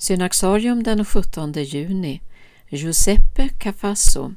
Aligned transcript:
Synaxarium 0.00 0.82
den 0.82 1.04
17 1.04 1.52
juni 1.52 2.20
Giuseppe 2.68 3.48
Cafasso 3.48 4.34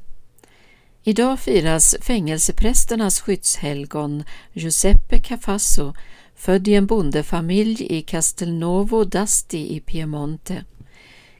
Idag 1.02 1.40
firas 1.40 1.96
fängelseprästernas 2.00 3.20
skyddshelgon 3.20 4.24
Giuseppe 4.52 5.18
Cafasso, 5.18 5.94
född 6.36 6.68
i 6.68 6.74
en 6.74 6.86
bondefamilj 6.86 7.86
i 7.90 8.02
Castelnovo 8.02 9.04
d'Asti 9.04 9.66
i 9.76 9.80
Piemonte. 9.80 10.64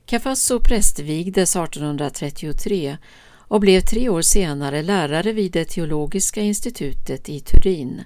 Cafasso 0.06 0.60
prästvigdes 0.60 1.56
1833 1.56 2.96
och 3.48 3.60
blev 3.60 3.80
tre 3.80 4.08
år 4.08 4.22
senare 4.22 4.82
lärare 4.82 5.32
vid 5.32 5.52
det 5.52 5.64
teologiska 5.64 6.40
institutet 6.40 7.28
i 7.28 7.40
Turin. 7.40 8.04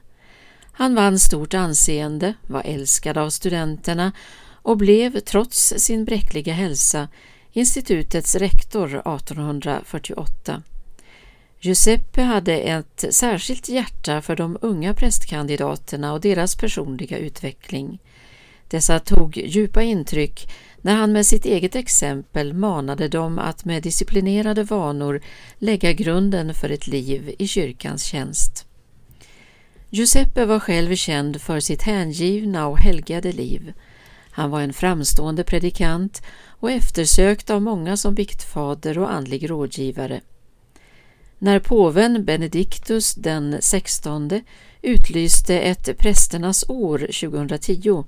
Han 0.72 0.94
vann 0.94 1.18
stort 1.18 1.54
anseende, 1.54 2.34
var 2.46 2.62
älskad 2.64 3.18
av 3.18 3.30
studenterna 3.30 4.12
och 4.68 4.76
blev, 4.76 5.20
trots 5.20 5.74
sin 5.76 6.04
bräckliga 6.04 6.52
hälsa, 6.52 7.08
institutets 7.52 8.34
rektor 8.34 8.86
1848. 8.86 10.62
Giuseppe 11.60 12.22
hade 12.22 12.58
ett 12.58 13.04
särskilt 13.10 13.68
hjärta 13.68 14.22
för 14.22 14.36
de 14.36 14.58
unga 14.62 14.94
prästkandidaterna 14.94 16.12
och 16.12 16.20
deras 16.20 16.56
personliga 16.56 17.18
utveckling. 17.18 17.98
Dessa 18.68 18.98
tog 18.98 19.36
djupa 19.36 19.82
intryck 19.82 20.50
när 20.82 20.94
han 20.94 21.12
med 21.12 21.26
sitt 21.26 21.44
eget 21.44 21.76
exempel 21.76 22.52
manade 22.52 23.08
dem 23.08 23.38
att 23.38 23.64
med 23.64 23.82
disciplinerade 23.82 24.64
vanor 24.64 25.20
lägga 25.58 25.92
grunden 25.92 26.54
för 26.54 26.70
ett 26.70 26.86
liv 26.86 27.34
i 27.38 27.46
kyrkans 27.46 28.04
tjänst. 28.04 28.66
Giuseppe 29.90 30.44
var 30.44 30.60
själv 30.60 30.94
känd 30.96 31.40
för 31.40 31.60
sitt 31.60 31.82
hängivna 31.82 32.66
och 32.66 32.78
helgade 32.78 33.32
liv. 33.32 33.72
Han 34.38 34.50
var 34.50 34.60
en 34.60 34.72
framstående 34.72 35.44
predikant 35.44 36.22
och 36.46 36.70
eftersökt 36.70 37.50
av 37.50 37.62
många 37.62 37.96
som 37.96 38.14
biktfader 38.14 38.98
och 38.98 39.12
andlig 39.12 39.50
rådgivare. 39.50 40.20
När 41.38 41.58
påven 41.58 42.24
Benediktus 42.24 43.14
den 43.14 43.56
16 43.60 44.30
utlyste 44.82 45.60
ett 45.60 45.98
prästernas 45.98 46.64
år 46.68 46.98
2010 46.98 48.04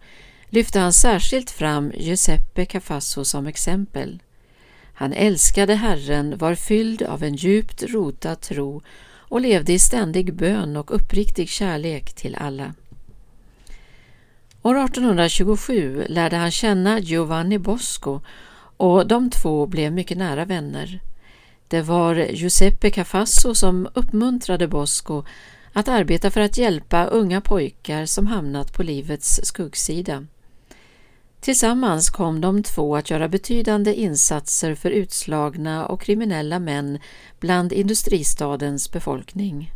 lyfte 0.49 0.79
han 0.79 0.93
särskilt 0.93 1.51
fram 1.51 1.93
Giuseppe 1.95 2.65
Cafasso 2.65 3.25
som 3.25 3.47
exempel. 3.47 4.23
Han 4.95 5.13
älskade 5.13 5.75
Herren, 5.75 6.39
var 6.39 6.55
fylld 6.55 7.03
av 7.03 7.23
en 7.23 7.35
djupt 7.35 7.83
rotad 7.83 8.41
tro 8.41 8.83
och 9.13 9.41
levde 9.41 9.73
i 9.73 9.79
ständig 9.79 10.35
bön 10.35 10.77
och 10.77 10.95
uppriktig 10.95 11.49
kärlek 11.49 12.13
till 12.13 12.35
alla. 12.35 12.75
År 14.63 14.85
1827 14.85 16.05
lärde 16.09 16.37
han 16.37 16.51
känna 16.51 16.99
Giovanni 16.99 17.59
Bosco 17.59 18.21
och 18.77 19.07
de 19.07 19.31
två 19.31 19.67
blev 19.67 19.93
mycket 19.93 20.19
nära 20.19 20.45
vänner. 20.45 21.01
Det 21.69 21.83
var 21.83 22.15
Giuseppe 22.15 22.91
Cafasso 22.91 23.55
som 23.55 23.89
uppmuntrade 23.95 24.69
Bosco 24.69 25.25
att 25.73 25.89
arbeta 25.89 26.31
för 26.31 26.41
att 26.41 26.59
hjälpa 26.59 27.05
unga 27.05 27.41
pojkar 27.41 28.07
som 28.07 28.27
hamnat 28.27 28.73
på 28.73 28.83
livets 28.83 29.41
skuggsida. 29.43 30.27
Tillsammans 31.41 32.11
kom 32.11 32.41
de 32.41 32.63
två 32.63 32.97
att 32.97 33.11
göra 33.11 33.29
betydande 33.29 33.95
insatser 33.95 34.75
för 34.75 34.91
utslagna 34.91 35.87
och 35.87 36.01
kriminella 36.01 36.59
män 36.59 36.99
bland 37.39 37.73
industristadens 37.73 38.93
befolkning. 38.93 39.73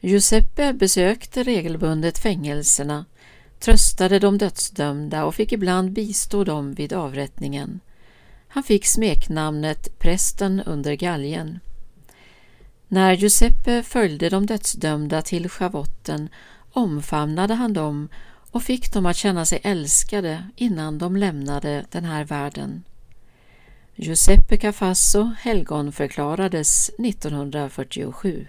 Giuseppe 0.00 0.72
besökte 0.72 1.42
regelbundet 1.42 2.18
fängelserna, 2.18 3.04
tröstade 3.60 4.18
de 4.18 4.38
dödsdömda 4.38 5.24
och 5.24 5.34
fick 5.34 5.52
ibland 5.52 5.92
bistå 5.92 6.44
dem 6.44 6.74
vid 6.74 6.92
avrättningen. 6.92 7.80
Han 8.48 8.62
fick 8.62 8.86
smeknamnet 8.86 9.98
Prästen 9.98 10.60
under 10.60 10.94
galgen. 10.94 11.60
När 12.88 13.12
Giuseppe 13.12 13.82
följde 13.82 14.28
de 14.28 14.46
dödsdömda 14.46 15.22
till 15.22 15.48
schavotten 15.48 16.28
omfamnade 16.72 17.54
han 17.54 17.72
dem 17.72 18.08
och 18.50 18.62
fick 18.62 18.92
dem 18.92 19.06
att 19.06 19.16
känna 19.16 19.44
sig 19.44 19.60
älskade 19.62 20.44
innan 20.56 20.98
de 20.98 21.16
lämnade 21.16 21.84
den 21.90 22.04
här 22.04 22.24
världen. 22.24 22.84
Giuseppe 23.94 24.56
Cafasso 24.56 25.32
helgonförklarades 25.38 26.90
1947. 26.98 28.46